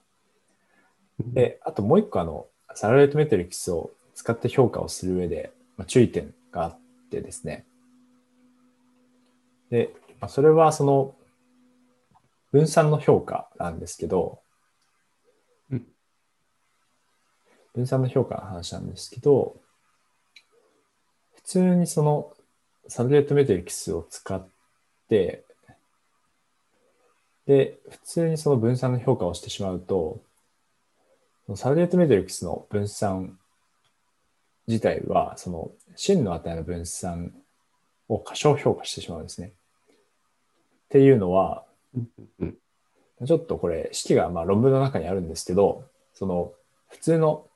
[1.19, 7.65] で、あともう一個、あの、サラレートメトリックスを使って評価をする上で、まあ、注意点があってですね。
[9.71, 11.15] で、まあ、それはその、
[12.51, 14.39] 分散の評価なんですけど、
[15.71, 15.85] うん
[17.73, 19.57] 分散の評価の話なんですけど、
[21.35, 22.33] 普通にその
[22.87, 24.47] サラレートメトリックスを使っ
[25.09, 25.43] て、
[27.45, 30.21] で、普通にその分散の評価をしてしまうと、
[31.53, 33.37] サラレートメトリックスの分散
[34.67, 37.31] 自体は、その真の値の分散
[38.09, 39.47] を過小評価してしまうんですね。
[39.47, 39.51] っ
[40.89, 41.63] ていうのは、
[42.39, 42.57] うん
[43.25, 46.51] ちょっとこれ、式がまあ論文の中にあるんですけど、その
[46.89, 47.47] 普通の、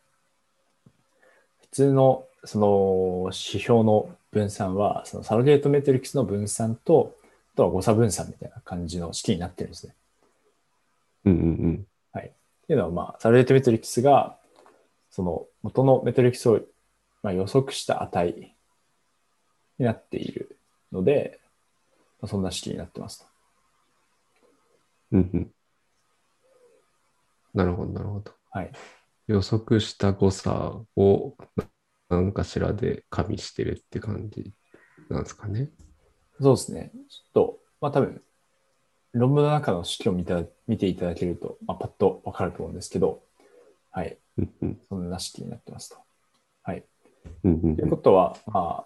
[1.62, 7.14] 普通のその指標の分散は、そのサロゲートメトリックスの分散と、
[7.56, 9.94] あとは誤差分散みたいな感じの式になってるんですね。
[11.26, 11.88] うんうんうん。
[12.70, 14.38] っていうのは、まあ、サロゲートメトリックスが、
[15.10, 16.60] その元のメトリックスを
[17.24, 18.54] まあ予測した値
[19.80, 20.56] になっている
[20.92, 21.40] ので、
[22.22, 23.26] まあそんな式になってますと。
[25.14, 25.52] うんうん。
[27.56, 28.34] なるほど、なるほど。
[28.52, 28.72] はい。
[29.26, 31.36] 予測した誤差を
[32.08, 34.54] 何かしらで加味してるって感じ
[35.10, 35.72] なんですかね。
[36.40, 36.92] そうですね。
[37.10, 38.22] ちょっと、まあ多分、
[39.14, 43.22] 論文の中の式を見た見ていただけると、まあ、パッとわかると思うんですけど、
[43.92, 44.18] はい。
[44.88, 45.98] そんな式になってますと。
[46.64, 46.84] はい。
[47.42, 48.86] ということは、ま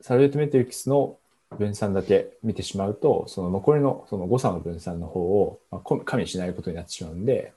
[0.00, 1.18] サラレートメトリックスの
[1.58, 7.52] 分散だけ見てしまうと、その残りのその誤差の分散の方を、まあ、こ加味しないことになってしまうんで、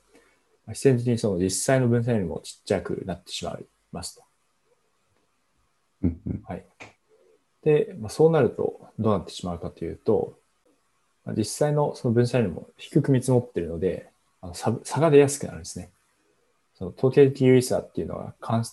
[0.65, 4.23] まあ、必然的にその実際の分散よりもちっちゃくなってしまいますと。
[6.03, 6.65] うんうんはい。
[7.63, 10.44] で、まあ、そうなるとどうなってしまうかというと、まあ
[11.33, 14.09] 実際のその分散よりも低く見積もっているので、
[14.41, 15.89] あの差差が出やすくなるんですね。
[16.75, 18.63] その統計的有意差っていうのが観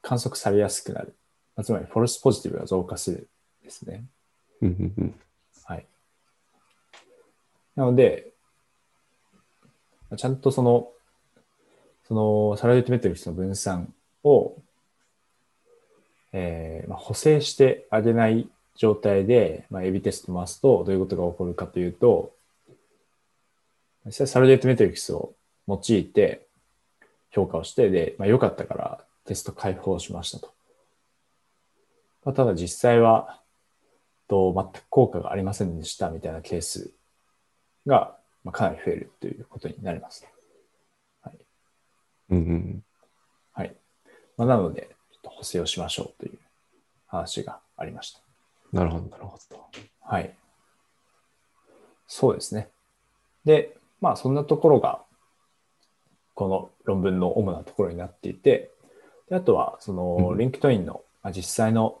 [0.00, 1.14] 観測されやすくなる。
[1.54, 3.28] まあつまり、フォルスポジティブが増加する
[3.62, 4.04] ですね。
[5.64, 5.86] はい。
[7.76, 8.32] なので、
[10.16, 10.88] ちゃんとその、
[12.08, 13.92] そのサラデートメトリクスの分散
[14.24, 14.56] を、
[16.32, 22.32] えーまあ、補正してあげない状態で、まあ、エビテスト回すとどういうことが起こるかというと、
[24.06, 25.34] 実際サラデートメトリクスを
[25.68, 26.46] 用いて
[27.30, 30.52] 評価をして、で、まあ、良かったからテスト開放しましたと。
[32.24, 33.40] まあ、ただ実際は、
[34.28, 36.90] と全く効果がありませんでしたみたいなケース
[37.86, 40.26] が、まあ、かなり増えるということになります。
[41.22, 41.38] はい。
[42.30, 42.84] うんうん。
[43.52, 43.76] はい。
[44.36, 46.38] まあ、なので、ちょっと補正をしましょうという
[47.06, 48.31] 話がありました。
[48.72, 49.66] なるほど、なるほど。
[50.00, 50.34] はい。
[52.06, 52.70] そうですね。
[53.44, 55.02] で、まあそんなところが、
[56.34, 58.70] この論文の主なところになっていて、
[59.28, 62.00] であとは、その、うん LinkedIn のまあ実際の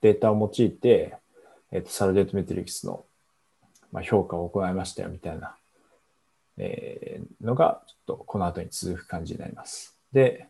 [0.00, 1.16] データを用いて、
[1.72, 3.04] えっ、と、 surrogate metrics の、
[3.92, 5.56] まあ、評価を行いましたよみたいな、
[6.58, 9.98] えーのが、ちょっとこの後に続く感じになります。
[10.12, 10.48] で、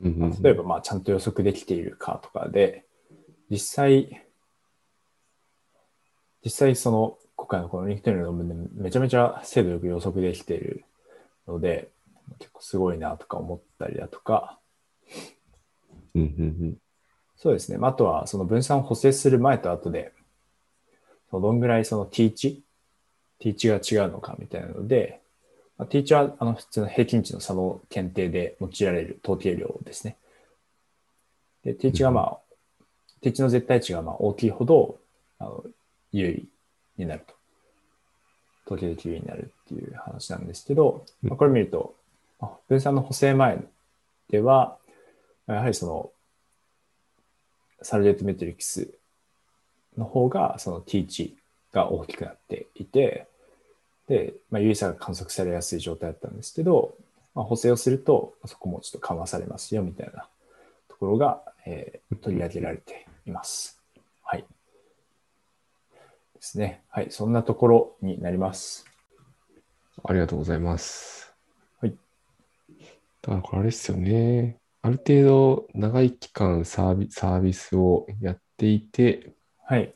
[0.00, 2.84] うんうんうん例えば、まあ、ちゃんと予測できているかとかで、
[3.52, 4.24] 実際、
[6.42, 10.86] 実際その、今回のこの LinkedIn の論文でめちゃめちゃ精度よく予測できている
[11.46, 11.90] ので、
[12.38, 14.58] 結構すごいなとか思ったりだとか、
[16.14, 16.76] うんうん
[17.36, 17.76] そうですね。
[17.76, 20.12] まああとは、その分散を補正する前と後で、
[21.28, 22.62] そのどんぐらいその T 値
[23.38, 25.20] ?T 値が違うのかみたいなので、
[25.76, 30.16] まあ、T 値はあの普通の平均値の差の検定で用いられる統計量ですね。
[31.64, 32.41] で、T 値がまあ、
[33.30, 34.98] 値の絶対値がまあ大きいほど、
[35.38, 35.64] あの、
[36.12, 36.48] 優位
[36.98, 37.34] になると。
[38.66, 41.94] 統計的優位になるっていう話なんですけど、まあ、これ見ると、
[42.40, 43.62] まあ分散の補正前
[44.30, 44.76] では、
[45.46, 46.10] やはりその、
[47.82, 48.88] サルデートメトリクス
[49.96, 51.36] の方が、その T 値
[51.72, 53.26] が大きくなっていて、
[54.08, 56.94] で、まあ、有意差が観測されやすい状態だったんですけど、
[57.34, 60.28] まあ、補正をすると、そこもちょっと緩和されますよ、みたいな
[60.88, 63.82] ところが、えー取り上げられています。
[64.22, 64.42] はい。
[64.42, 64.46] で
[66.40, 66.82] すね。
[66.88, 67.10] はい。
[67.10, 68.86] そんなところになります。
[70.04, 71.34] ありがとうございます。
[71.80, 71.96] はい。
[73.22, 74.58] だからこれあれですよね。
[74.82, 79.94] ある程度長い期間サービサービスをやっていて、はい。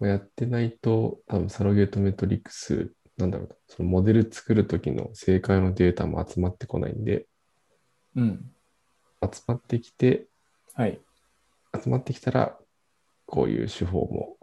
[0.00, 7.26] やってないと、多分サロゲートメトリックス、なんだろうな、そのモデル作るときの正解のデータも集まってこないんで、
[8.16, 8.52] うん。
[9.22, 10.26] 集まってきて、
[10.74, 11.00] はい。
[11.74, 12.58] 集まってきたら、
[13.26, 14.36] こういう手法も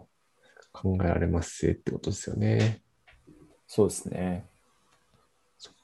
[0.72, 2.82] 考えられますぜってことですよね。
[3.66, 4.46] そうですね。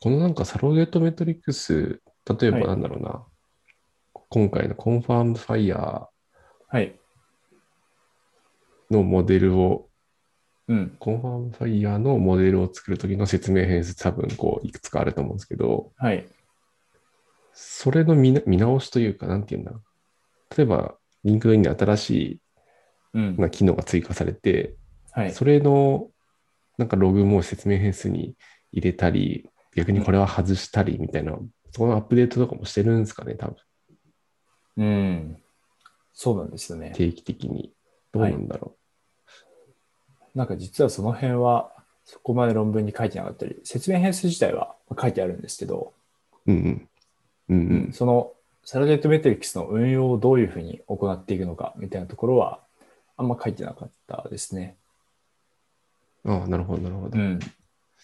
[0.01, 2.01] このなんか surrogate metrics、
[2.41, 3.25] 例えばはいなんだろうな、
[4.29, 6.07] 今回の confirmed hire
[6.69, 6.99] はい。
[8.91, 9.89] のモデルを、
[10.69, 10.97] うん。
[10.99, 16.27] confirmed hire のモデルを作るときの説明変数多分こういくつかあると思うんですけど、はい。
[17.53, 20.57] それの見直しというか、なんていうんだろう。
[20.57, 20.97] 例えば、
[21.27, 22.41] LinkedIn に新しい
[23.15, 23.37] うん。
[23.37, 24.77] な機能が追加されて、
[25.13, 25.33] はい。
[25.33, 26.09] それの
[26.79, 28.37] なんかログも説明変数に
[28.73, 31.33] 入れたり、逆にこれは外したりみたいな、
[31.73, 33.57] そこのアップデートとかもしてるんですかね、多分
[34.77, 35.37] うん。
[36.13, 36.93] そうなんですよね。
[36.95, 37.73] 定期的に。
[38.13, 38.77] どうなんだろ
[40.35, 41.73] なんか実はその辺は
[42.05, 45.95] そこまで論文に書いてなかったり、説明変数自体は書いてあるんですけど、
[46.47, 46.53] う。
[46.53, 46.89] うんうん。
[47.49, 47.93] うんうん。
[47.93, 48.33] その
[48.67, 52.59] surrogate metrics の運用をどういうふうに行っていくのかみたいなところは
[53.17, 54.75] あんま書いてなかったですね。
[56.25, 57.17] ああ、なるほど、なるほど。
[57.17, 57.39] うん。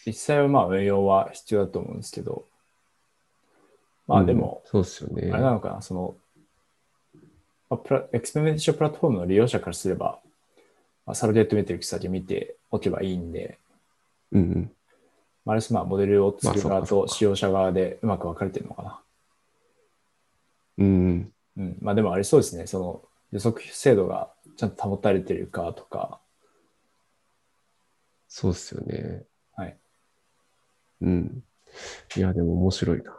[0.06, 2.44] 実際はまあ運用は必要だと思うんですけど、
[4.06, 5.32] まあでもうん、そうですよね。
[5.32, 6.14] あれなのかな、その、
[7.68, 10.20] まあ、プラ experimentation platform の利用者からすれば、
[11.06, 13.58] まあ、 surrogate metrics だけ見ておけばいいんで、
[14.30, 14.70] うんうん。
[15.44, 19.00] まあ、あれですまあモデルを作る側と使用者側でうまく分かれてるのかな。
[20.78, 21.32] うんうん。
[21.58, 21.78] うん。
[21.80, 22.66] まあでもありそうですね。
[22.66, 26.20] その予測精度がちゃんと保たれてるかとか、
[28.34, 29.24] そうですよね。
[29.54, 29.78] はい。
[31.02, 31.44] うん。
[32.16, 33.14] いや、でも面白いな。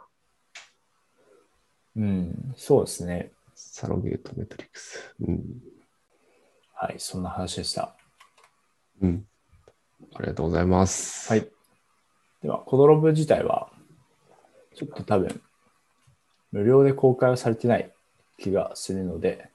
[1.96, 2.54] うん。
[2.56, 3.30] そうですね。
[3.54, 5.14] サロゲートメトリックス。
[5.20, 5.44] うん。
[6.74, 6.96] はい。
[6.98, 7.94] そんな話でした。
[9.00, 9.26] うん。
[10.14, 11.30] ありがとうございます。
[11.30, 11.48] はい。
[12.42, 13.70] では、コドロブ自体は、
[14.74, 15.40] ちょっと多分、
[16.54, 17.92] 無料で公開はされてない
[18.38, 19.50] 気がするので、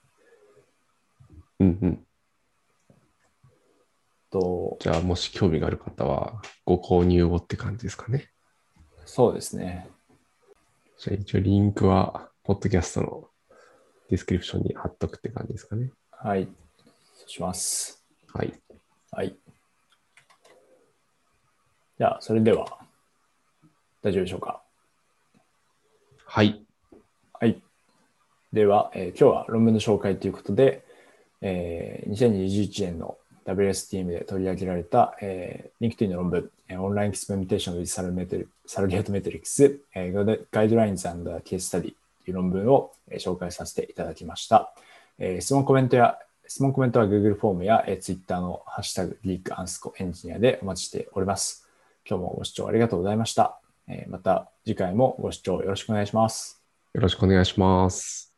[1.58, 2.06] うんうん。
[4.30, 8.30] と、じゃあ、もし興味がある方は、ご購入をって感じですかね。
[9.06, 9.88] そうですね。
[10.97, 13.30] じゃあ一応リンクは、ポッドキャストの
[14.10, 15.93] ディスクリプションに貼っとくって感じですかね。
[16.12, 16.50] はい。
[17.16, 18.06] そうします。
[18.34, 18.54] はい。
[19.12, 19.38] はい。
[21.97, 22.66] じゃあ、それでは、
[24.02, 24.62] 大丈夫でしょうか？
[26.26, 26.47] はい。
[26.47, 26.68] はい。
[28.52, 30.84] では、えー今日は論文の紹介ということで、
[31.41, 37.84] えー2021年の WSDM で取り上げられた、えー、LinkedIn の論文、え、 Online Experimentation
[38.16, 41.93] with Surrogate Metrics、えー、 Guidelines and Case Study
[42.26, 44.74] という論文を、え紹介させていただきました。
[45.18, 51.68] えー質問コメントや質問コメントは Google フォームや、えー、Twitter のハッシュタグリークアンスコエンジニアでお待ちしております。
[52.08, 53.60] 今日もご視聴ありがとうございました。
[53.88, 56.62] えーまた次回もご視聴よろしくお願いします。
[56.93, 58.29] よろしくお願いします。